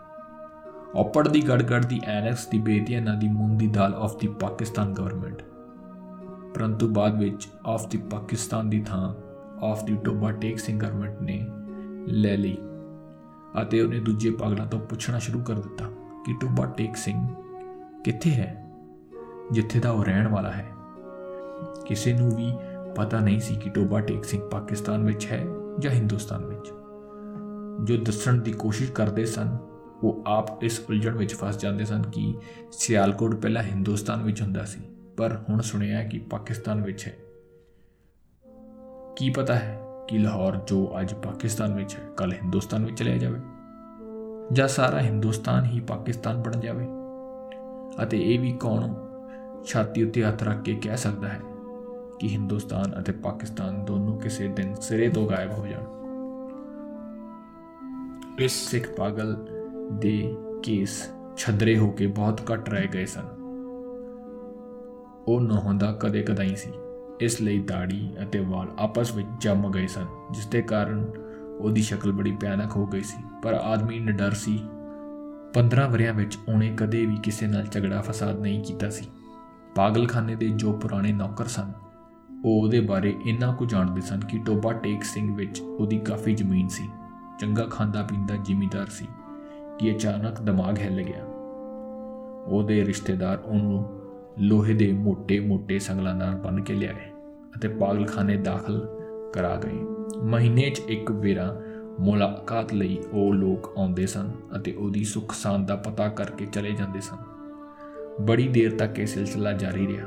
[0.94, 5.42] ਔਪੜ ਦੀ ਗੜਗੜ ਦੀ ਐਨੈਕਸ ਦੀ ਬੇਤੀਆਂ ਦੀ ਮੂੰਗ ਦੀ ਦਾਲ ਆਫ ਦੀ ਪਾਕਿਸਤਾਨ ਗਵਰਨਮੈਂਟ
[6.54, 9.14] ਪਰੰਤੂ ਬਾਅਦ ਵਿੱਚ ਆਫ ਦੀ ਪਾਕਿਸਤਾਨ ਦੀ ਥਾਂ,
[9.64, 11.46] of the Toba Tek Singh government ਨੇ
[12.06, 12.58] ਲੈ ਲਈ
[13.62, 15.84] ਅਤੇ ਉਹਨੇ ਦੂਜੇ ਪਾਗਲਾਂ ਤੋਂ ਪੁੱਛਣਾ ਸ਼ੁਰੂ ਕਰ ਦਿੱਤਾ
[16.26, 17.28] ਕਿ ਟੋਬਾ ਟੇਕ ਸਿੰਘ
[18.04, 18.70] ਕਿੱਥੇ ਹੈ?
[19.52, 20.66] ਜਿੱਥੇ ਦਾ ਉਹ ਰਹਿਣ ਵਾਲਾ ਹੈ।
[21.86, 22.52] ਕਿਸੇ ਨੂੰ ਵੀ
[22.96, 25.44] ਪਤਾ ਨਹੀਂ ਸੀ ਕਿ ਟੋਬਾ ਟੇਕ ਸਿੰਘ ਪਾਕਿਸਤਾਨ ਵਿੱਚ ਹੈ
[25.78, 26.68] ਜਾਂ ਹਿੰਦੁਸਤਾਨ ਵਿੱਚ।
[27.84, 29.56] ਜੋ ਦੱਸਣ ਦੀ ਕੋਸ਼ਿਸ਼ ਕਰਦੇ ਸਨ,
[30.02, 32.34] ਉਹ ਆਪ ਇਸ ਉਲਝਣ ਵਿੱਚ ਫਸ ਜਾਂਦੇ ਸਨ ਕਿ
[32.72, 34.80] ਸਿਆਲਕੋਟ ਪਹਿਲਾਂ ਹਿੰਦੁਸਤਾਨ ਵਿੱਚ ਹੁੰਦਾ ਸੀ,
[35.16, 37.16] ਪਰ ਹੁਣ ਸੁਣਿਆ ਕਿ ਪਾਕਿਸਤਾਨ ਵਿੱਚ ਹੈ।
[39.16, 43.40] ਕੀ ਪਤਾ ਹੈ ਕਿ ਲਾਹੌਰ ਜੋ ਅੱਜ ਪਾਕਿਸਤਾਨ ਵਿੱਚ ਹੈ ਕੱਲ ਹਿੰਦੁਸਤਾਨ ਵਿੱਚ ਚਲਿਆ ਜਾਵੇ?
[44.52, 46.88] ਜਾਂ ਸਾਰਾ ਹਿੰਦੁਸਤਾਨ ਹੀ ਪਾਕਿਸਤਾਨ ਬਣ ਜਾਵੇ?
[48.02, 48.94] ਅਤੇ ਇਹ ਵੀ ਕੌਣ
[49.64, 51.40] ਛਾਤੀ ਉੱਤੇ ਹੱਥ ਰੱਖ ਕੇ ਕਹਿ ਸਕਦਾ ਹੈ
[52.22, 55.82] ਕਿ ਹਿੰਦੁਸਤਾਨ ਅਤੇ ਪਾਕਿਸਤਾਨ ਦੋਨੋਂ ਕਿਸੇ ਦਿਨ ਸਿਰੇ ਤੋਂ ਗਾਇਬ ਹੋ ਜਾਣ।
[58.38, 59.46] ਇਸ ਸਿੱਖ ਪਾਗਲ
[59.92, 63.24] ਦੇ ਕੇਸ ਛਦਰੇ ਹੋ ਕੇ ਬਹੁਤ ਘਟ ਰਹਿ ਗਏ ਸਨ।
[65.28, 66.70] ਉਹ ਨਹਾਉਂਦਾ ਕਦੇ ਕਦਾਈ ਸੀ।
[67.20, 71.06] ਇਸ ਲਈ ਦਾੜੀ ਅਤੇ ਵਾਲ ਆਪਸ ਵਿੱਚ ਜੰਮ ਗਏ ਸਨ ਜਿਸ ਦੇ ਕਾਰਨ
[71.60, 74.58] ਉਹਦੀ ਸ਼ਕਲ ਬੜੀ ਭਿਆਨਕ ਹੋ ਗਈ ਸੀ। ਪਰ ਆਦਮੀ ਨਿਡਰ ਸੀ।
[75.54, 79.04] 15 ਵਰਿਆਂ ਵਿੱਚ ਉਹਨੇ ਕਦੇ ਵੀ ਕਿਸੇ ਨਾਲ ਝਗੜਾ ਫਸਾਦ ਨਹੀਂ ਕੀਤਾ ਸੀ।
[79.74, 81.72] ਪਾਗਲਖਾਨੇ ਦੇ ਜੋ ਪੁਰਾਣੇ ਨੌਕਰ ਸਨ
[82.44, 86.68] ਉਹ ਉਹਦੇ ਬਾਰੇ ਇੰਨਾ ਕੁ ਜਾਣਦੇ ਸਨ ਕਿ ਟੋਬਾ ਟੇਕ ਸਿੰਘ ਵਿੱਚ ਉਹਦੀ ਕਾਫੀ ਜ਼ਮੀਨ
[86.68, 86.88] ਸੀ।
[87.40, 89.06] ਚੰਗਾ ਖਾਂਦਾ ਪੀਂਦਾ ਜ਼ਿਮੀਦਾਰ ਸੀ
[89.78, 91.24] ਕਿ ਅਚਾਨਕ ਦਿਮਾਗ ਹਿੱਲ ਗਿਆ।
[92.46, 94.00] ਉਹਦੇ ਰਿਸ਼ਤੇਦਾਰ ਉਹਨੂੰ
[94.38, 97.10] ਲੋਹੇ ਦੇ ਮੋٹے-ਮੋٹے ਸੰਗਲਾਂ ਨਾਲ ਬੰਨ ਕੇ ਲਿਆਏ
[97.58, 98.88] ਅਤੇ ਪਾਗਲਖਾਨੇ ਦਾਖਲ
[99.32, 99.78] ਕਰਾ ਗਏ।
[100.22, 101.60] ਮਹੀਨੇ 'ਚ ਇੱਕ ਵੇਰਾ
[102.00, 107.00] ਮੁਲਾਕਾਤ ਲਈ ਉਹ ਲੋਕ ਆਉਂਦੇ ਸਨ ਅਤੇ ਉਹਦੀ ਸੁੱਖ ਸਾਂਦ ਦਾ ਪਤਾ ਕਰਕੇ ਚਲੇ ਜਾਂਦੇ
[107.00, 107.16] ਸਨ।
[108.24, 110.06] ਬੜੀ ਦੇਰ ਤੱਕ ਇਹ ਸਿਲਸਿਲਾ ਜਾਰੀ ਰਿਹਾ।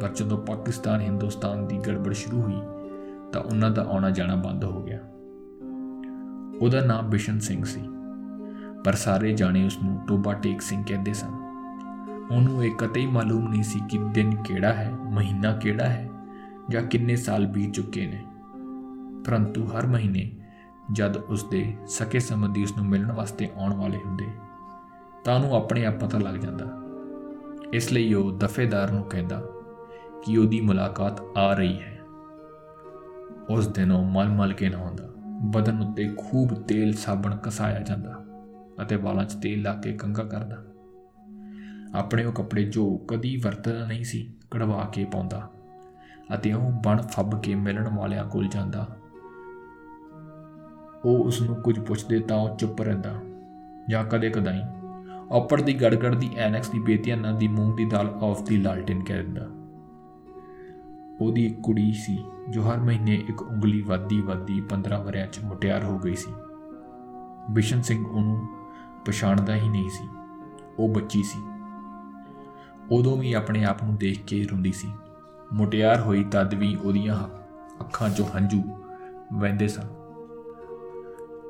[0.00, 2.60] ਪਰ ਜਦੋਂ ਪਾਕਿਸਤਾਨ ਹਿੰਦੁਸਤਾਨ ਦੀ ਗੜਬੜ ਸ਼ੁਰੂ ਹੋਈ,
[3.32, 4.98] ਤਾਂ ਉਹਨਾਂ ਦਾ ਆਉਣਾ ਜਾਣਾ ਬੰਦ ਹੋ ਗਿਆ।
[6.60, 7.80] ਉਹਦਾ ਨਾਮ ਬਿਸ਼ਨ ਸਿੰਘ ਸੀ,
[8.84, 11.34] ਪਰ ਸਾਰੇ ਜਾਣੇ ਉਸ ਨੂੰ ਟੋਬਾ ਟੇਕ ਸਿੰਘ ਕਹਿੰਦੇ ਸਨ।
[12.30, 16.08] ਉਹਨੂੰ ਇਹ ਕਤਈ ਮਾਲੂਮ ਨਹੀਂ ਸੀ ਕਿ ਦਿਨ ਕਿਹੜਾ ਹੈ, ਮਹੀਨਾ ਕਿਹੜਾ ਹੈ,
[16.68, 18.24] ਜਾਂ ਕਿੰਨੇ ਸਾਲ ਬੀਤ ਚੁੱਕੇ ਨੇ।
[19.24, 20.30] ਪਰੰਤੂ ਹਰ ਮਹੀਨੇ
[20.92, 24.26] ਜਦ ਉਸ ਦੇ ਸਕੇ ਸੰਬੰਧੀ ਉਸ ਨੂੰ ਮਿਲਣ ਵਾਸਤੇ ਆਉਣ ਵਾਲੇ ਹੁੰਦੇ,
[25.24, 26.66] ਤਾਂ ਉਹਨੂੰ ਆਪਣੇ ਆਪ ਪਤਾ ਲੱਗ ਜਾਂਦਾ।
[27.72, 29.42] ਇਸ ਲਈ ਉਹ ਦਫੇਦਾਰ ਨੂੰ ਕਹਿੰਦਾ
[30.24, 31.98] ਕਿ ਉਹਦੀ ਮੁਲਾਕਾਤ ਆ ਰਹੀ ਹੈ।
[33.50, 35.08] ਉਸ ਦਿਨ ਉਹ ਮਲ-ਮਲ ਕੇ ਨਹਾਉਂਦਾ
[35.42, 38.24] ਬਦਨ ਉੱਤੇ ਖੂਬ ਤੇਲ ਸਾਬਣ ਕਸਾਇਆ ਜਾਂਦਾ
[38.82, 40.56] ਅਤੇ ਵਾਲਾਂ 'ਚ ਤੇਲ ਲਾ ਕੇ ਕੰਗਾ ਕਰਦਾ।
[41.94, 45.50] ਆਪਣੇ ਉਹ ਕੱਪੜੇ ਜੋ ਕਦੀ ਵਰਤਦਾ ਨਹੀਂ ਸੀ, ਕਢਵਾ ਕੇ ਪਾਉਂਦਾ
[46.34, 48.86] ਅਤੇ ਉਹ ਬਣ ਫੱਬ ਕੇ ਮਿਲਣ ਵਾਲਿਆਂ ਕੋਲ ਜਾਂਦਾ।
[51.04, 53.10] ਉਹ ਉਸ ਨੂੰ ਕੁਝ ਪੁੱਛਦੇ ਤਾਂ ਉਹ ਚੁੱਪ ਰਹਿੰਦਾ
[53.88, 54.60] ਜਾਂ ਕਦੇ ਕਦਾਈ
[55.30, 59.22] ਉੱਪਰ ਦੀ ਗੜਗੜ ਦੀ ਐਨੈਕਸ ਦੀ ਬੇਤੀਆਂ ਦੀ ਮੂੰਗ ਦੀ ਦਾਲ ਆਫ ਦੀ ਲਾਲਟਨ ਕਹਿ
[59.22, 59.46] ਦਿੰਦਾ।
[61.20, 65.84] ਉਹਦੀ ਇੱਕ ਕੁੜੀ ਸੀ, ਜੋ ਹਰ ਮਹੀਨੇ ਇੱਕ ਉਂਗਲੀ ਵਾਦੀ ਵਾਦੀ 15 ਵਰਿਆਂ 'ਚ ਮੁਟਿਆਰ
[65.84, 66.32] ਹੋ ਗਈ ਸੀ।
[67.50, 68.48] ਬਿਸ਼ਨ ਸਿੰਘ ਉਹਨੂੰ
[69.06, 70.08] ਪਛਾਣਦਾ ਹੀ ਨਹੀਂ ਸੀ।
[70.78, 71.38] ਉਹ ਬੱਚੀ ਸੀ।
[72.90, 74.88] ਉਦੋਂ ਵੀ ਆਪਣੇ ਆਪ ਨੂੰ ਦੇਖ ਕੇ ਰੋਂਦੀ ਸੀ।
[75.52, 77.24] ਮੁਟਿਆਰ ਹੋਈ ਤਦ ਵੀ ਉਹਦੀਆਂ
[77.80, 78.62] ਅੱਖਾਂ 'ਚੋਂ ਹੰਝੂ
[79.32, 79.88] ਵਹਿੰਦੇ ਸਨ।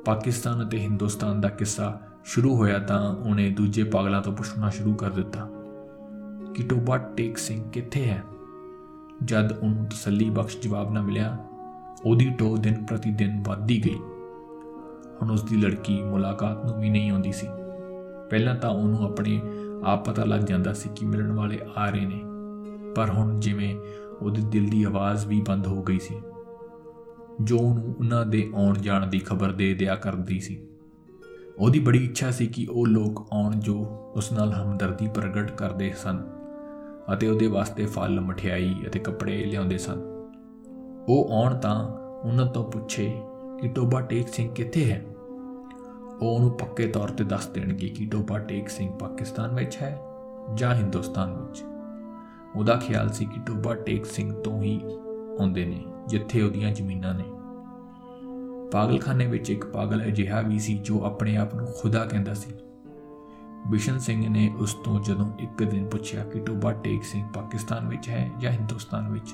[0.05, 5.09] ਪਾਕਿਸਤਾਨ ਅਤੇ ਹਿੰਦੁਸਤਾਨ ਦਾ ਕਿੱਸਾ ਸ਼ੁਰੂ ਹੋਇਆ ਤਾਂ ਉਹਨੇ ਦੂਜੇ ਪਾਗਲਾਂ ਤੋਂ ਪੁੱਛਣਾ ਸ਼ੁਰੂ ਕਰ
[5.09, 5.49] ਦਿੱਤਾ,
[6.55, 8.23] ਕਿ ਟੋਬਾ ਟੇਕ ਸਿੰਘ ਕਿੱਥੇ ਹੈ?
[9.23, 11.37] ਜਦ ਉਹਨੂੰ ਤਸੱਲੀ ਬਖਸ਼ ਜਵਾਬ ਨਾ ਮਿਲਿਆ,
[12.05, 13.95] ਉਹਦੀ ਟੋ ਦਿਨ ਪ੍ਰਤੀ ਦਿਨ ਵੱਧਦੀ ਗਈ।
[15.21, 17.47] ਹੁਣ ਉਸ ਦੀ ਲੜਕੀ ਮੁਲਾਕਾਤ ਨੂੰ ਵੀ ਨਹੀਂ ਆਉਂਦੀ ਸੀ।
[18.29, 19.41] ਪਹਿਲਾਂ ਤਾਂ ਉਹਨੂੰ ਆਪਣੇ
[19.83, 22.21] ਆਪ ਪਤਾ ਲੱਗ ਜਾਂਦਾ ਸੀ ਕਿ ਮਿਲਣ ਵਾਲੇ ਆ ਰਹੇ ਨੇ।
[22.95, 23.75] ਪਰ ਹੁਣ ਜਿਵੇਂ
[24.21, 26.21] ਉਹਦੇ ਦਿਲ ਦੀ ਆਵਾਜ਼ ਵੀ ਬੰਦ ਹੋ ਗਈ ਸੀ।
[27.41, 30.67] ਜੋ ਉਹਨੂੰ ਉਹਨਾਂ ਦੇ ਆਉਣ ਜਾਣ ਦੀ ਖਬਰ ਦੇ ਦਿਆ ਕਰਦੀ ਸੀ।
[31.59, 33.85] ਉਹਦੀ ਬੜੀ ਇੱਛਾ ਸੀ ਕਿ ਉਹ ਲੋਕ ਆਉਣ ਜੋ
[34.15, 36.38] ਉਸ ਨਾਲ ਹਮਦਰਦੀ ਪ੍ਰਗਟ ਕਰਦੇ ਸਨ।
[37.13, 40.01] ਅਤੇ ਉਹਦੇ ਵਾਸਤੇ ਫਲ, ਮਠਿਆਈ ਅਤੇ ਕੱਪੜੇ ਲਿਆਉਂਦੇ ਸਨ।
[41.09, 41.89] ਉਹ ਆਉਣ ਤਾਂ
[42.27, 43.21] ਉਹਨਾਂ ਤੋਂ ਪੁੱਛੇ
[43.61, 45.05] ਕਿ ਟੋਬਾ ਟੇਕ ਸਿੰਘ ਕਿੱਥੇ ਹੈ?
[46.21, 50.01] ਉਹ ਉਹਨੂੰ ਪੱਕੇ ਤੌਰ ਤੇ ਦੱਸ ਦੇਣਗੇ ਕਿ ਟੋਬਾ ਟੇਕ ਸਿੰਘ ਪਾਕਿਸਤਾਨ ਵਿੱਚ ਹੈ
[50.53, 51.63] ਜਾਂ ਹਿੰਦੁਸਤਾਨ ਵਿੱਚ।
[52.55, 54.81] ਉਹਦਾ ਖਿਆਲ ਸੀ ਕਿ ਟੋਬਾ ਟੇਕ ਸਿੰਘ ਤੋਂ ਹੀ
[55.39, 57.23] ਆਉਂਦੇ ਨੇ, ਜਿੱਥੇ ਉਹਦੀਆਂ ਜ਼ਮੀਨਾਂ ਨੇ।
[58.71, 62.51] ਪਾਗਲਖਾਨੇ ਵਿੱਚ ਇੱਕ ਪਾਗਲ ਅਜਿਹਾ ਵੀ ਸੀ ਜੋ ਆਪਣੇ ਆਪ ਨੂੰ ਖੁਦਾ ਕਹਿੰਦਾ ਸੀ।
[63.67, 68.09] ਬਿਸ਼ਨ ਸਿੰਘ ਨੇ ਉਸ ਤੋਂ ਜਦੋਂ ਇੱਕ ਦਿਨ ਪੁੱਛਿਆ ਕਿ ਟੋਬਾ ਟੇਕ ਸਿੰਘ ਪਾਕਿਸਤਾਨ ਵਿੱਚ
[68.09, 69.33] ਹੈ ਜਾਂ ਹਿੰਦੁਸਤਾਨ ਵਿੱਚ,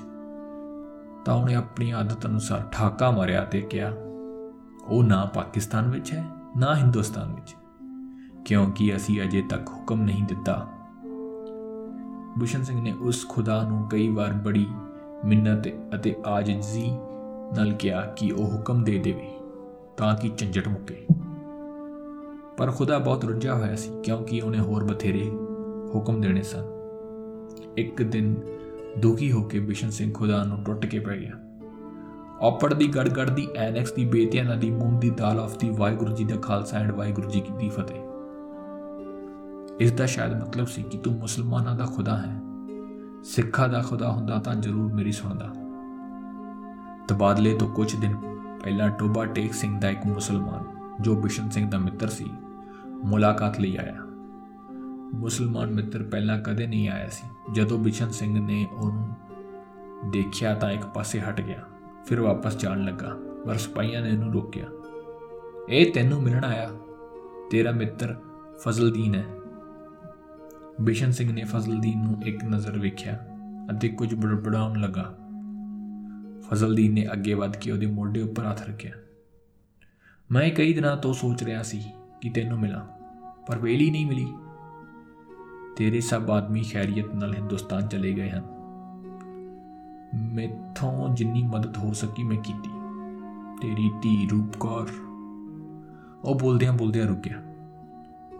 [1.24, 3.92] ਤਾਂ ਉਹਨੇ ਆਪਣੀ ਆਦਤ ਅਨੁਸਾਰ ਠਾਕਾ ਮਾਰਿਆ ਤੇ ਕਿਹਾ,
[4.88, 6.24] ਉਹ ਨਾ ਪਾਕਿਸਤਾਨ ਵਿੱਚ ਹੈ,
[6.56, 7.54] ਨਾ ਹਿੰਦੁਸਤਾਨ ਵਿੱਚ,
[8.44, 10.66] ਕਿਉਂਕਿ ਅਸੀਂ ਅਜੇ ਤੱਕ ਹੁਕਮ ਨਹੀਂ ਦਿੱਤਾ।
[12.38, 14.66] ਬਿਸ਼ਨ ਸਿੰਘ ਨੇ ਉਸ ਖੁਦਾ ਨੂੰ ਕਈ ਵਾਰ ਬੜੀ
[15.24, 16.90] ਮਿੰਨਤ ਅਤੇ ਆਜਜ਼ੀ
[17.56, 19.32] ਨਾਲ ਕਿਹਾ ਕਿ ਉਹ ਹੁਕਮ ਦੇ ਦੇਵੇ,
[19.96, 21.06] ਤਾਂ ਕਿ ਝੰਜਟ ਮੁੱਕੇ।
[22.56, 25.30] ਪਰ ਖੁਦਾ ਬਹੁਤ ਰੁੱਝਾ ਹੋਇਆ ਸੀ ਕਿਉਂਕਿ ਉਹਨੇ ਹੋਰ ਬਥੇਰੇ
[25.94, 26.64] ਹੁਕਮ ਦੇਣੇ ਸਨ।
[27.76, 28.36] ਇੱਕ ਦਿਨ
[28.98, 31.30] ਦੁਖੀ ਹੋ ਕੇ ਬਿਸ਼ਨ ਸਿੰਘ ਖੁਦਾ ਨੂੰ ਟੁੱਟ ਕੇ ਪੈ ਗਿਆ।
[32.42, 36.24] ਆਪੜ ਦੀ ਗੜਗੜ ਦੀ ਐਨੈਕਸ ਦੀ ਬੇਤਿਆਂ ਦੀ ਮੂੰਗ ਦੀ ਦਾਲ ਆਫ ਦੀ ਵਾਹਿਗੁਰੂ ਜੀ
[36.24, 37.96] ਦਾ ਖਾਲਸਾ ਐਂਡ ਵਾਹਿਗੁਰੂ ਜੀ ਕੀ ਫਤਿਹ।
[39.80, 42.40] ਇਸ ਦਾ ਸ਼ਾਇਦ ਮਤਲਬ ਸੀ ਕਿ ਤੂੰ ਮੁਸਲਮਾਨਾਂ ਦਾ ਖੁਦਾ ਹੈ।
[43.24, 45.52] ਸਿੱਖਾਂ ਦਾ ਖੁਦਾ ਹੁੰਦਾ ਤਾਂ ਜ਼ਰੂਰ ਮੇਰੀ ਸੁਣਦਾ।
[47.08, 48.16] ਤਬਾਦਲੇ ਤੋਂ ਕੁਝ ਦਿਨ
[48.62, 50.64] ਪਹਿਲਾਂ ਟੋਬਾ ਟੇਕ ਸਿੰਘ ਦਾ ਇੱਕ ਮੁਸਲਮਾਨ,
[51.00, 52.30] ਜੋ ਬਿਸ਼ਨ ਸਿੰਘ ਦਾ ਮਿੱਤਰ ਸੀ
[53.04, 53.94] ਮੁਲਾਕਾਤ ਲਈ ਆਇਆ।
[55.14, 59.14] ਮੁਸਲਮਾਨ ਮਿੱਤਰ ਪਹਿਲਾਂ ਕਦੇ ਨਹੀਂ ਆਇਆ ਸੀ। ਜਦੋਂ ਬਿਸ਼ਨ ਸਿੰਘ ਨੇ ਉਹਨੂੰ
[60.10, 61.64] ਦੇਖਿਆ ਤਾਂ ਇੱਕ ਪਾਸੇ ਹਟ ਗਿਆ।
[62.06, 64.64] ਫਿਰ ਵਾਪਸ ਜਾਣ ਲੱਗਾ, ਪਰ ਸਿਪਾਹੀਆਂ ਨੇ ਉਹਨੂੰ ਰੋਕਿਆ।
[65.68, 66.70] ਇਹ ਤੈਨੂੰ ਮਿਲਣ ਆਇਆ?
[67.50, 68.16] ਤੇਰਾ ਮਿੱਤਰ
[68.58, 69.24] ਫਜ਼ਲਦੀਨ ਹੈ।
[70.80, 73.26] ਬਿਸ਼ਨ ਸਿੰਘ ਨੇ ਫਜ਼ਲਦੀਨ ਨੂੰ ਇੱਕ ਨਜ਼ਰ ਵੇਖਿਆ
[73.76, 75.18] ਅਤੇ ਕੁਝ ਬੜਬੜਾਉਣ ਲੱਗਾ।
[76.40, 78.92] ਫਜ਼ਲਦੀਨ ਨੇ ਅੱਗੇ ਵੱਧ ਕੇ ਉਹਦੇ ਮੋਢੇ ਉੱਪਰ ਹੱਥ ਰੱਖਿਆ।
[80.30, 81.84] ਮੈਂ ਕਈ ਦਿਨਾਂ ਤੋਂ ਸੋਚ ਰਿਹਾ ਸੀ
[82.26, 82.80] ਕਿ ਤੈਨੂੰ ਮਿਲਾਂ,
[83.46, 84.34] ਪਰ ਵੇਲੀ ਨਹੀਂ ਮਿਲੀ।
[85.76, 88.42] ਤੇਰੇ ਸਭ ਆਦਮੀ ਖੈਰੀਅਤ ਨਾਲ ਹਿੰਦੁਸਤਾਨ ਚਲੇ ਗਏ ਹਨ।
[90.32, 92.70] ਮੈਥੋਂ ਜਿੰਨੀ ਮਦਦ ਹੋ ਸਕੀ ਮੈਂ ਕੀਤੀ।
[93.60, 94.86] ਤੇਰੀ ਧੀ ਰੂਪਕੌਰ
[96.24, 97.42] ਉਹ ਬੋਲਦਿਆਂ ਬੋਲਦਿਆਂ ਰੁਕ ਗਿਆ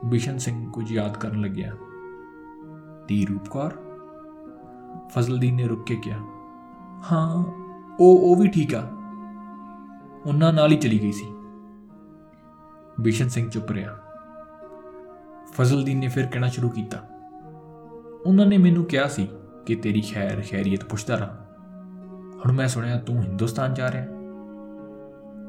[0.04, 1.72] ਬਿਸ਼ਨ ਸਿੰਘ ਕੁਝ ਯਾਦ ਕਰਨ ਲੱਗਿਆ।
[3.08, 3.70] ਧੀ ਰੂਪਕੌਰ
[5.08, 6.18] ਫਜ਼ਲਦੀਨ ਨੇ ਰੁਕ ਕੇ ਕਿਹਾ,
[7.12, 7.44] ਹਾਂ,
[8.00, 8.90] ਉਹ ਉਹ ਵੀ ਠੀਕ ਆ।
[10.26, 11.26] ਉਹਨਾਂ ਨਾਲ ਹੀ ਚਲੀ ਗਈ ਸੀ।
[13.06, 13.98] ਬਿਸ਼ਨ ਸਿੰਘ ਚੁੱਪ ਰਿਹਾ।
[15.52, 16.98] ਫਜ਼ਲਦੀਨ ਨੇ ਫਿਰ ਕਹਿਣਾ ਸ਼ੁਰੂ ਕੀਤਾ।
[18.26, 19.28] ਉਹਨਾਂ ਨੇ ਮੈਨੂੰ ਕਿਹਾ ਸੀ
[19.66, 21.46] ਕਿ ਤੇਰੀ ਖੈਰ ਖੈਰੀਅਤ ਪੁੱਛਦਾ ਰਹਾ।
[22.36, 24.06] ਹੁਣ ਮੈਂ ਸੁਣਿਆ ਤੂੰ ਹਿੰਦੁਸਤਾਨ ਜਾ ਰਿਹਾ।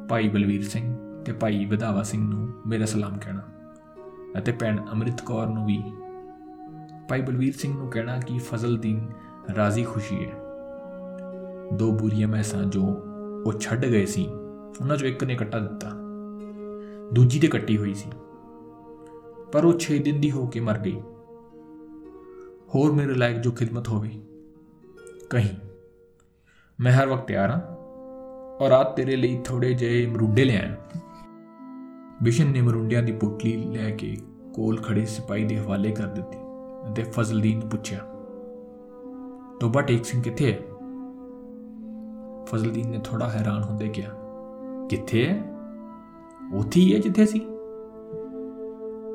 [0.10, 3.42] ਭਾਈ ਬਲਵੀਰ ਸਿੰਘ ਤੇ ਭਾਈ ਵਿਧਾਵਾ ਸਿੰਘ ਨੂੰ ਮੇਰਾ ਸਲਾਮ ਕਹਿਣਾ
[4.38, 5.84] ਅਤੇ ਭੈਣ ਅੰਮ੍ਰਿਤ ਕੌਰ ਨੂੰ ਵੀ।
[7.10, 9.12] ਭਾਈ ਬਲਵੀਰ ਸਿੰਘ ਨੂੰ ਕਹਿਣਾ ਕਿ ਫਜ਼ਲਦੀਨ
[9.58, 10.34] ਰਾਜ਼ੀ ਖੁਸ਼ੀ ਹੈ।
[11.74, 12.84] ਦੋ ਬੁਰੀਆਂ ਮੈਸਾਂ ਜੋ
[13.46, 14.28] ਉਹ ਛੱਡ ਗਏ ਸੀ,
[14.82, 15.97] ਉਹਨਾਂ ਚੋਂ ਇੱਕ ਨੇ ਕੱਟਾ ਦਿੱਤਾ।
[17.14, 18.10] ਦੂਜੀ ਤੇ ਕੱਟੀ ਹੋਈ ਸੀ।
[19.52, 21.00] ਪਰ ਉਹ 6 ਦਿਨ ਦੀ ਹੋ ਕੇ ਮਰ ਗਈ।
[22.76, 24.10] ਹੋਰ ਮੇਰੇ ਲਾਇਕ ਜੋ ਖਿਦਮਤ ਹੋਵੇ,
[25.30, 25.56] ਕਹੀਂ,
[26.80, 27.62] ਮੈਂ ਹਰ ਵਕਤ ਤਿਆਰ ਹਾਂ
[28.62, 30.76] ਔਰ ਰਾਤ ਤੇਰੇ ਲਈ ਥੋੜੇ ਜਿਹੇ ਮਰੁੰਡੇ ਲਿਆਇਆ
[32.24, 34.16] ਬਿਸ਼ਨ ਨੇ ਮਰੁੰਡਿਆਂ ਦੀ ਪੋਟਲੀ ਲੈ ਕੇ
[34.54, 36.38] ਕੋਲ ਖੜੇ ਸਿਪਾਹੀ ਦੇ ਹਵਾਲੇ ਕਰ ਦਿੱਤੀ
[36.92, 38.00] ਅਤੇ ਫਜ਼ਲਦੀਨ ਨੂੰ ਪੁੱਛਿਆ,
[39.60, 40.60] ਤੋਬਾ ਟੇਕ ਸਿੰਘ ਕਿੱਥੇ ਹੈ?
[42.46, 44.12] ਫਜ਼ਲਦੀਨ ਨੇ ਥੋੜਾ ਹੈਰਾਨ ਹੁੰਦੇ ਕਿਹਾ,
[44.90, 45.57] ਕਿੱਥੇ ਹੈ?
[46.54, 47.42] ਉੱਥੇ ਹੀ ਹੈ ਜਿੱਥੇ ਸੀ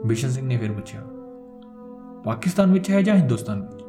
[0.07, 1.05] ਬਿਸ਼ਨ ਸਿੰਘ ਨੇ ਫਿਰ ਪੁੱਛਿਆ,
[2.25, 3.83] ਪਾਕਿਸਤਾਨ ਵਿੱਚ ਹੈ ਜਾਂ ਹਿੰਦੁਸਤਾਨ ਵਿੱਚ?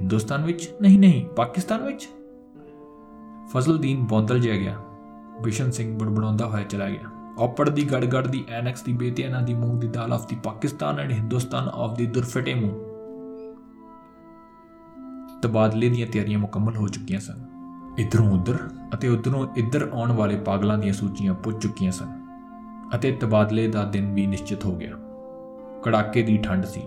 [0.00, 0.70] ਹਿੰਦੁਸਤਾਨ ਵਿੱਚ?
[0.82, 2.08] ਨਹੀਂ ਨਹੀਂ, ਪਾਕਿਸਤਾਨ ਵਿੱਚ।
[3.46, 4.78] ਫਜ਼ਲਦੀਨ ਬੌਂਦਲ ਜਿਹਾ ਗਿਆ।
[5.42, 9.80] ਬਿਸ਼ਨ ਸਿੰਘ ਬੜਬੜਾਉਂਦਾ ਹੋਇਆ ਚਲਾ ਗਿਆ। ਔਪੜ ਦੀ ਗੜਗੜ ਦੀ ਐਨੈਕਸ ਦੀ ਬੇਤਿਆਨਾ ਦੀ ਮੂੰਗ
[9.80, 12.92] ਦੀ ਦਾਲ of the Pakistan and Hindustan of the ਦੁਰਫਟੇ ਮੂੰਹ।
[15.42, 17.46] ਤਬਾਦਲੇ ਦੀਆਂ ਤਿਆਰੀਆਂ ਮੁਕੰਮਲ ਹੋ ਚੁੱਕੀਆਂ ਸਨ।
[17.98, 18.58] ਇਧਰੋਂ ਉਧਰ
[18.94, 22.21] ਅਤੇ ਉਧਰੋਂ ਇੱਧਰ ਆਉਣ ਵਾਲੇ ਪਾਗਲਾਂ ਦੀਆਂ ਸੂਚੀਆਂ ਪੁੱਜ ਚੁੱਕੀਆਂ ਸਨ।
[22.94, 24.90] ਅਤੇ ਤਬਾਦਲੇ ਦਾ ਦਿਨ ਵੀ ਨਿਸ਼ਚਿਤ ਹੋ ਗਿਆ।
[25.82, 26.82] ਕੜਾਕੇ ਦੀ ਠੰਡ ਸੀ।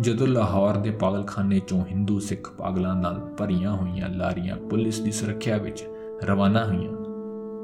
[0.00, 5.56] ਜਦੋਂ ਲਾਹੌਰ ਦੇ ਪਾਗਲਖਾਨੇ ਚੋਂ ਹਿੰਦੂ ਸਿੱਖ ਪਾਗਲਾਂ ਨਾਲ ਭਰੀਆਂ ਹੋਈਆਂ ਲਾਰੀਆਂ ਪੁਲਿਸ ਦੀ ਸੁਰੱਖਿਆ
[5.56, 5.84] ਵਿੱਚ
[6.24, 6.92] ਰਵਾਨਾ ਹੋਈਆਂ,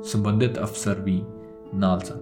[0.02, 1.24] ਸੰਬੰਧਿਤ ਅਫਸਰ ਵੀ
[1.74, 2.16] ਨਾਲ ਸਨ।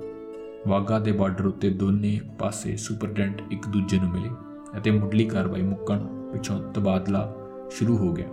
[0.69, 4.31] ਵਾਗਾ ਦੇ ਬਾਰਡਰ ਉੱਤੇ ਦੋਨੇ ਪਾਸੇ ਸੁਪਰਡੈਂਟ ਇੱਕ ਦੂਜੇ ਨੂੰ ਮਿਲੇ
[4.79, 5.99] ਅਤੇ ਮੁੱਢਲੀ ਕਾਰਵਾਈ ਮੁੱਕਣ
[6.33, 7.35] ਪਿਛੋਂ ਤਬਾਦਲਾ
[7.71, 8.27] ਸ਼ੁਰੂ ਹੋ ਗਿਆ,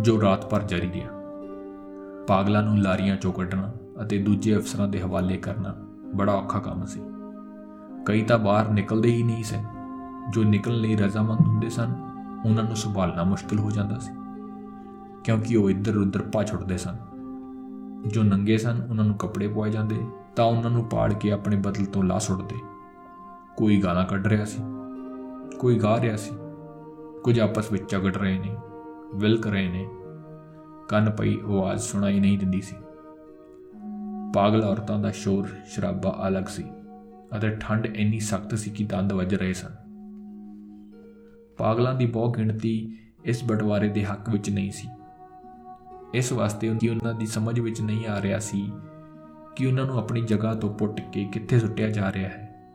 [0.00, 1.08] ਜੋ ਰਾਤ ਭਰ ਜਾਰੀ ਰਿਹਾ।
[2.26, 5.74] ਪਾਗਲਾਂ ਨੂੰ ਲਾਰੀਆਂ ਚੋਂ ਕੱਢਣਾ ਅਤੇ ਦੂਜੇ ਅਫਸਰਾਂ ਦੇ ਹਵਾਲੇ ਕਰਨਾ
[6.14, 7.02] ਬੜਾ ਔਖਾ ਕੰਮ ਸੀ।
[8.06, 9.64] ਕਈ ਤਾਂ ਬਾਹਰ ਨਿਕਲਦੇ ਹੀ ਨਹੀਂ ਸਨ
[10.30, 11.94] ਜੋ ਨਿਕਲਣ ਲਈ ਰਜ਼ਾਮੰਦ ਹੁੰਦੇ ਸਨ,
[12.46, 14.12] ਉਹਨਾਂ ਨੂੰ ਸੰਭਾਲਣਾ ਮੁਸ਼ਕਲ ਹੋ ਜਾਂਦਾ ਸੀ।
[15.24, 16.96] ਕਿਉਂਕਿ ਉਹ ਇੱਧਰ ਉੱਧਰ ਪਾ ਛੁੱਟਦੇ ਸਨ।
[18.06, 21.84] ਜੋ ਨੰਗੇ ਸਨ, ਉਹਨਾਂ ਨੂੰ ਕੱਪੜੇ ਪਵਾਏ ਜਾਂਦੇ, ਤਾਂ ਉਹਨਾਂ ਨੂੰ ਪਾੜ ਕੇ ਆਪਣੇ ਬਦਲ
[21.84, 22.56] ਤੋਂ ਲਾ ਸੁੱਟਦੇ।
[23.56, 24.62] ਕੋਈ ਗਾਲਾਂ ਕੱਢ ਰਿਹਾ ਸੀ,
[25.58, 26.30] ਕੋਈ ਗਾ ਰਿਹਾ ਸੀ।
[27.24, 28.56] ਕੁਝ ਆਪਸ ਵਿੱਚ ਝਗੜ ਰਹੇ ਨੇ,
[29.14, 29.88] ਵਿਲਕ ਰਹੇ ਨੇ।
[30.88, 32.76] ਕੰਨ ਪਈ ਆਵਾਜ਼ ਸੁਣਾਈ ਨਹੀਂ ਦਿੰਦੀ ਸੀ।
[34.34, 36.64] ਪਾਗਲ ਔਰਤਾਂ ਦਾ ਸ਼ੋਰ ਸ਼ਰਾਬਾ ਅਲੱਗ ਸੀ
[37.36, 39.70] ਅਤੇ ਠੰਡ ਇੰਨੀ ਸਖਤ ਸੀ ਕਿ ਦੰਦ ਵੱਜ ਰਹੇ ਸਨ।
[41.58, 44.88] ਪਾਗਲਾਂ ਦੀ ਬਹੁ ਗਿਣਤੀ ਇਸ ਬਟਵਾਰੇ ਦੇ ਹੱਕ ਵਿੱਚ ਨਹੀਂ ਸੀ।
[46.14, 48.72] ਇਸ ਵਾਸਤੇ ਉਹਨਾਂ ਦੀ ਸਮਝ ਵਿੱਚ ਨਹੀਂ ਆ ਰਿਹਾ ਸੀ
[49.56, 52.70] ਕਿ ਉਹਨਾਂ ਨੂੰ ਆਪਣੀ ਜਗ੍ਹਾ ਤੋਂ ਪੁੱਟ ਕੇ ਕਿੱਥੇ ਸੁੱਟਿਆ ਜਾ ਰਿਹਾ ਹੈ।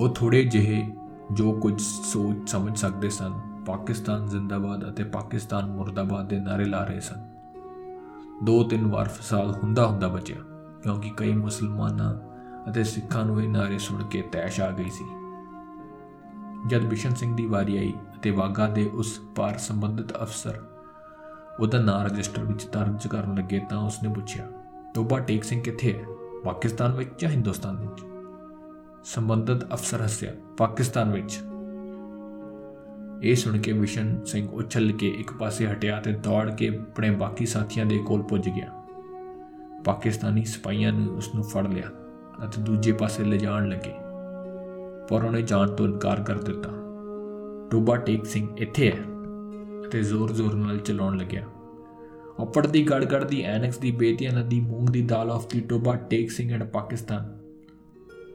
[0.00, 0.90] ਉਹ ਥੋੜੇ ਜਿਹੇ
[1.32, 3.32] ਜੋ ਕੁਝ ਸੋਚ ਸਮਝ ਸਕਦੇ ਸਨ,
[3.66, 7.28] ਪਾਕਿਸਤਾਨ ਜ਼ਿੰਦਾਬਾਦ ਅਤੇ ਪਾਕਿਸਤਾਨ ਮੁਰਦਾਬਾਦ ਦੇ ਨਾਰੇ ਲਾ ਰਹੇ ਸਨ।
[8.44, 10.36] ਦੋ ਤਿੰਨ ਵਾਰ ਫਸਾਦ ਹੁੰਦਾ ਹੁੰਦਾ ਬਚਿਆ।
[10.82, 12.14] ਕਿਉਂਕਿ ਕਈ ਮੁਸਲਮਾਨਾਂ
[12.70, 15.04] ਅਤੇ ਸਿੱਖਾਂ ਨੂੰ ਇਹ ਨਾਰੇ ਸੁਣ ਕੇ ਤੈਸ਼ ਆ ਗਈ ਸੀ।
[16.66, 20.62] ਜਦ ਬਿਸ਼ਨ ਸਿੰਘ ਦੀ ਵਾਰੀ ਆਈ ਅਤੇ ਵਾਗਾ ਦੇ ਉਸ ਪਾਰ ਸੰਬੰਧਿਤ ਅਫਸਰ
[21.60, 24.46] ਉਹਦਾ ਨਾਮ ਰਜਿਸਟਰ ਵਿੱਚ ਦਰਜ ਕਰਨ ਲੱਗੇ ਤਾਂ ਉਸਨੇ ਪੁੱਛਿਆ,
[24.94, 26.04] ਤੋਬਾ ਟੇਕ ਸਿੰਘ ਕਿੱਥੇ ਹੈ?
[26.44, 28.04] ਪਾਕਿਸਤਾਨ ਵਿੱਚ ਜਾਂ ਹਿੰਦੁਸਤਾਨ ਵਿੱਚ?
[29.04, 31.40] ਸੰਬੰਧਿਤ ਅਫਸਰ ਹੱਸਿਆ, ਪਾਕਿਸਤਾਨ ਵਿੱਚ।
[33.22, 37.46] ਇਹ ਸੁਣ ਕੇ ਵਿਸ਼ਨ ਸਿੰਘ ਉਛਲ ਕੇ ਇੱਕ ਪਾਸੇ ਹਟਿਆ ਤੇ ਦੌੜ ਕੇ ਆਪਣੇ ਬਾਕੀ
[37.46, 38.81] ਸਾਥੀਆਂ ਦੇ ਕੋਲ ਪੁੱਜ ਗਿਆ।
[39.84, 41.86] ਪਾਕਿਸਤਾਨੀ ਸਿਪਾਹੀਆਂ ਨੇ ਉਸ ਨੂੰ ਫੜ ਲਿਆ
[42.44, 43.92] ਅਤੇ ਦੂਜੇ ਪਾਸੇ ਲਿਜਾਣ ਲੱਗੇ।
[45.08, 46.68] ਪਰ ਉਹਨੇ ਜਾਣ ਤੋਂ ਇਨਕਾਰ ਕਰ ਦਿੱਤਾ।
[47.70, 48.98] ਟੋਬਾ ਟੇਕ ਸਿੰਘ ਇੱਥੇ ਹੈ
[49.88, 51.46] ਅਤੇ ਜ਼ੋਰ-ਜ਼ੋਰ ਨਾਲ ਚਲਾਉਣ ਲੱਗਿਆ।
[52.38, 56.30] ਉੱਪਰ ਦੀ ਗੜਗੜ ਦੀ ਐਨੈਕਸ ਦੀ ਬੇਤੀਆਂ ਨਦੀ ਮੂੰਗ ਦੀ ਦਾਲ of the Toba Tek
[56.30, 57.38] Singh and Pakistan.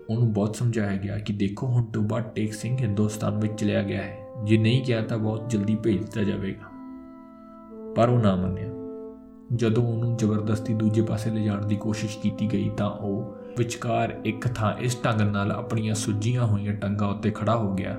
[0.09, 4.17] ਉਹਨੂੰ ਬਹੁਤ ਸਮਝਾਇਆ ਗਿਆ ਕਿ ਦੇਖੋ, ਹੁਣ ਟੋਬਾ ਟੇਕ ਸਿੰਘ ਹਿੰਦੁਸਤਾਨ ਵਿੱਚ ਚਲਿਆ ਗਿਆ ਹੈ।
[4.43, 6.63] ਜੇ ਨਹੀਂ ਗਿਆ ਤਾਂ ਬਹੁਤ ਜਲਦੀ ਭੇਜ ਦਿੱਤਾ ਜਾਵੇਗਾ।
[7.95, 8.76] ਪਰ ਉਹ ਨਾ ਮੰਨਿਆ।
[9.55, 14.73] ਜਦੋਂ ਉਹਨੂੰ ਜ਼ਬਰਦਸਤੀ ਦੂਜੇ ਪਾਸੇ ਲਿਜਾਣ ਦੀ ਕੋਸ਼ਿਸ਼ ਕੀਤੀ ਗਈ ਤਾਂ ਉਹ ਵਿਚਕਾਰ ਇੱਕ ਥਾਂ
[14.73, 17.97] ਇਸ ਢੰਗ ਨਾਲ ਆਪਣੀਆਂ ਸੁੱਜੀਆਂ ਹੋਈਆਂ ਟੰਗਾਂ ਉੱਤੇ ਖੜਾ ਹੋ ਗਿਆ,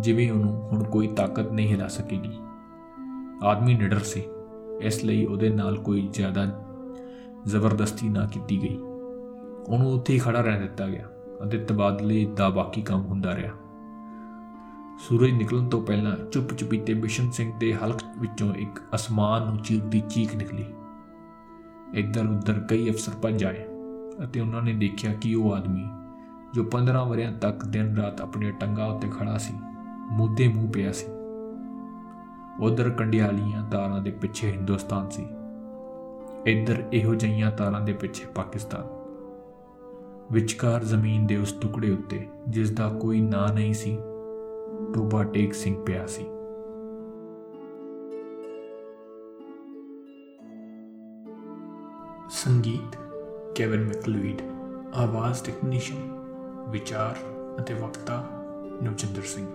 [0.00, 2.38] ਜਿਵੇਂ ਉਹਨੂੰ ਹੁਣ ਕੋਈ ਤਾਕਤ ਨਹੀਂ ਹਿਲਾ ਸਕੇਗੀ।
[3.44, 4.22] ਆਦਮੀ ਨਿਡਰ ਸੀ।
[4.82, 6.46] ਇਸ ਲਈ ਉਹਦੇ ਨਾਲ ਕੋਈ ਜ਼ਿਆਦਾ
[7.46, 8.76] ਜ਼ਬਰਦਸਤੀ ਨਾ ਕੀਤੀ ਗਈ।
[9.68, 11.08] ਉਹਨੂੰ ਉੱਥੇ ਹੀ ਖੜਾ ਰਹਿਣ ਦਿੱਤਾ ਗਿਆ
[11.46, 13.52] ਅਤੇ ਤਬਾਦਲੇ ਦਾ ਬਾਕੀ ਕੰਮ ਹੁੰਦਾ ਰਿਹਾ।
[14.98, 20.36] ਸੂਰਜ ਨਿਕਲਣ ਤੋਂ ਪਹਿਲਾਂ ਚੁੱਪ-ਚੁਪੀਤੇ ਬਿਸ਼ਨ ਸਿੰਘ ਦੇ ਹਲਕ ਵਿੱਚੋਂ ਇੱਕ ਅਸਮਾਨ ਨੂੰ ਚੀਰਦੀ ਚੀਖ
[20.36, 20.64] ਨਿਕਲੀ।
[21.94, 23.64] ਇੱਧਰ ਉੱਧਰ ਕਈ ਅਫਸਰ ਭੱਜ ਆਏ
[24.24, 25.84] ਅਤੇ ਉਹਨਾਂ ਨੇ ਦੇਖਿਆ ਕਿ ਉਹ ਆਦਮੀ
[26.54, 29.54] ਜੋ 15 ਵਰਿਆਂ ਤੱਕ ਦਿਨ ਰਾਤ ਆਪਣੀਆਂ ਟੰਗਾਂ ਉੱਤੇ ਖੜਾ ਸੀ
[30.10, 31.06] ਮੂਦੇ ਮੂੰਹ ਪਿਆ ਸੀ।
[32.60, 35.26] ਉਧਰ ਕੰਡਿਆਲੀਆਂ ਤਾਰਾਂ ਦੇ ਪਿੱਛੇ ਹਿੰਦੁਸਤਾਨ ਸੀ।
[36.46, 38.84] ਇੱਧਰ ਇਹੋ ਜਈਆਂ ਤਾਰਾਂ ਦੇ ਪਿੱਛੇ ਪਾਕਿਸਤਾਨ।
[40.32, 43.98] ਵਿਚਕਾਰ ਜ਼ਮੀਨ ਦੇ ਉਸ ਟੁਕੜੇ ਉੱਤੇ ਜਿਸ ਦਾ ਕੋਈ ਨਾਂ ਨਹੀਂ ਸੀ
[44.94, 46.26] ਟੋਬਾ ਟੇਕ ਸਿੰਘ ਪਿਆ ਸੀ।
[52.32, 52.96] ਸੰਗੀਤ
[53.54, 54.40] ਕੇਵਨ ਮੈਕਲੂਇਡ
[54.94, 56.08] ਆਵਾਜ਼ ਟੈਕਨੀਸ਼ੀਅਨ
[56.68, 57.18] ਵਿਚਾਰ
[57.60, 58.24] ਅਤੇ ਵਕਤਾ
[58.82, 59.46] ਨਵਜਿੰਦਰ ਸਿੰਘ।